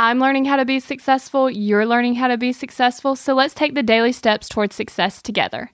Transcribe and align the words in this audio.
I'm 0.00 0.20
learning 0.20 0.44
how 0.44 0.54
to 0.54 0.64
be 0.64 0.78
successful, 0.78 1.50
you're 1.50 1.84
learning 1.84 2.14
how 2.14 2.28
to 2.28 2.36
be 2.38 2.52
successful, 2.52 3.16
so 3.16 3.34
let's 3.34 3.52
take 3.52 3.74
the 3.74 3.82
daily 3.82 4.12
steps 4.12 4.48
towards 4.48 4.76
success 4.76 5.20
together. 5.20 5.72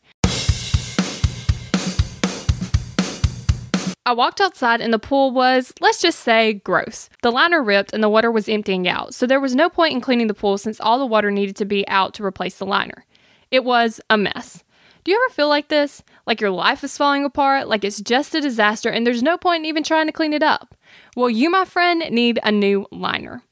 I 4.07 4.15
walked 4.15 4.41
outside 4.41 4.81
and 4.81 4.95
the 4.95 4.99
pool 4.99 5.31
was, 5.31 5.75
let's 5.79 6.01
just 6.01 6.21
say, 6.21 6.55
gross. 6.55 7.11
The 7.23 7.31
liner 7.31 7.63
ripped 7.63 7.93
and 7.93 8.03
the 8.03 8.09
water 8.09 8.31
was 8.31 8.49
emptying 8.49 8.89
out, 8.89 9.13
so 9.13 9.27
there 9.27 9.41
was 9.41 9.55
no 9.55 9.69
point 9.69 9.93
in 9.93 10.01
cleaning 10.01 10.29
the 10.29 10.33
pool 10.33 10.57
since 10.57 10.81
all 10.81 10.99
the 10.99 11.05
water 11.05 11.31
needed 11.31 11.57
to 11.57 11.67
be 11.67 11.87
out 11.87 12.15
to 12.15 12.25
replace 12.25 12.57
the 12.57 12.65
liner. 12.65 13.05
It 13.51 13.63
was 13.63 14.01
a 14.09 14.17
mess. 14.17 14.65
Do 15.05 15.13
you 15.13 15.23
ever 15.23 15.35
feel 15.35 15.51
like 15.51 15.69
this? 15.69 16.03
Like 16.27 16.41
your 16.41 16.51
life 16.51 16.83
is 16.83 16.97
falling 16.97 17.27
apart, 17.27 17.69
like 17.69 17.85
it's 17.85 18.01
just 18.01 18.35
a 18.35 18.41
disaster 18.41 18.89
and 18.89 19.07
there's 19.07 19.23
no 19.23 19.37
point 19.37 19.61
in 19.61 19.67
even 19.67 19.83
trying 19.83 20.07
to 20.07 20.13
clean 20.13 20.33
it 20.33 20.43
up? 20.43 20.75
Well, 21.15 21.29
you, 21.29 21.51
my 21.51 21.67
friend, 21.67 22.03
need 22.11 22.41
a 22.43 22.51
new 22.51 22.87
liner. 22.91 23.43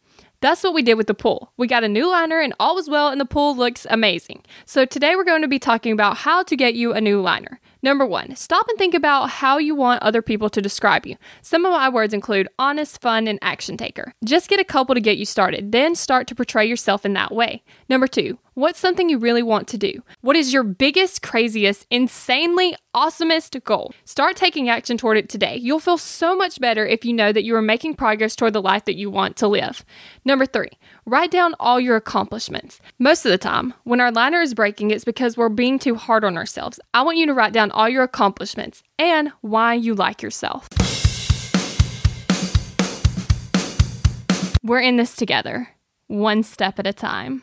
That's 0.42 0.64
what 0.64 0.74
we 0.74 0.82
did 0.82 0.94
with 0.94 1.06
the 1.06 1.14
pool. 1.14 1.52
We 1.56 1.68
got 1.68 1.84
a 1.84 1.88
new 1.88 2.10
liner 2.10 2.40
and 2.40 2.52
all 2.58 2.74
was 2.74 2.90
well, 2.90 3.10
and 3.10 3.20
the 3.20 3.24
pool 3.24 3.56
looks 3.56 3.86
amazing. 3.88 4.42
So, 4.66 4.84
today 4.84 5.14
we're 5.14 5.22
going 5.22 5.42
to 5.42 5.48
be 5.48 5.60
talking 5.60 5.92
about 5.92 6.16
how 6.16 6.42
to 6.42 6.56
get 6.56 6.74
you 6.74 6.92
a 6.92 7.00
new 7.00 7.20
liner. 7.20 7.60
Number 7.80 8.04
one, 8.04 8.34
stop 8.34 8.68
and 8.68 8.76
think 8.76 8.92
about 8.92 9.30
how 9.30 9.58
you 9.58 9.76
want 9.76 10.02
other 10.02 10.20
people 10.20 10.50
to 10.50 10.60
describe 10.60 11.06
you. 11.06 11.16
Some 11.42 11.64
of 11.64 11.72
my 11.72 11.88
words 11.88 12.12
include 12.12 12.48
honest, 12.58 13.00
fun, 13.00 13.28
and 13.28 13.38
action 13.40 13.76
taker. 13.76 14.14
Just 14.24 14.48
get 14.48 14.58
a 14.58 14.64
couple 14.64 14.96
to 14.96 15.00
get 15.00 15.16
you 15.16 15.24
started, 15.24 15.70
then 15.70 15.94
start 15.94 16.26
to 16.26 16.34
portray 16.34 16.66
yourself 16.66 17.06
in 17.06 17.12
that 17.12 17.32
way. 17.32 17.62
Number 17.88 18.08
two, 18.08 18.38
what's 18.54 18.78
something 18.78 19.08
you 19.08 19.18
really 19.18 19.42
want 19.42 19.66
to 19.68 19.78
do? 19.78 20.02
What 20.20 20.36
is 20.36 20.52
your 20.52 20.62
biggest, 20.62 21.22
craziest, 21.22 21.86
insanely 21.90 22.76
awesomest 22.94 23.62
goal? 23.64 23.92
Start 24.04 24.36
taking 24.36 24.68
action 24.68 24.98
toward 24.98 25.16
it 25.16 25.28
today. 25.28 25.56
You'll 25.56 25.80
feel 25.80 25.98
so 25.98 26.36
much 26.36 26.60
better 26.60 26.86
if 26.86 27.04
you 27.04 27.12
know 27.12 27.32
that 27.32 27.44
you 27.44 27.56
are 27.56 27.62
making 27.62 27.94
progress 27.94 28.36
toward 28.36 28.52
the 28.52 28.62
life 28.62 28.84
that 28.84 28.96
you 28.96 29.10
want 29.10 29.36
to 29.36 29.48
live. 29.48 29.84
Number 30.24 30.46
three, 30.46 30.70
write 31.06 31.30
down 31.30 31.54
all 31.58 31.80
your 31.80 31.96
accomplishments. 31.96 32.80
Most 32.98 33.24
of 33.24 33.30
the 33.30 33.38
time, 33.38 33.74
when 33.84 34.00
our 34.00 34.12
liner 34.12 34.40
is 34.40 34.54
breaking, 34.54 34.90
it's 34.90 35.04
because 35.04 35.36
we're 35.36 35.48
being 35.48 35.78
too 35.78 35.94
hard 35.94 36.24
on 36.24 36.36
ourselves. 36.36 36.78
I 36.92 37.02
want 37.02 37.18
you 37.18 37.26
to 37.26 37.34
write 37.34 37.52
down 37.52 37.70
all 37.70 37.88
your 37.88 38.02
accomplishments 38.02 38.82
and 38.98 39.32
why 39.40 39.74
you 39.74 39.94
like 39.94 40.22
yourself. 40.22 40.68
We're 44.62 44.80
in 44.80 44.96
this 44.96 45.16
together, 45.16 45.70
one 46.06 46.44
step 46.44 46.78
at 46.78 46.86
a 46.86 46.92
time. 46.92 47.42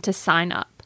to 0.00 0.12
sign 0.12 0.52
up. 0.52 0.79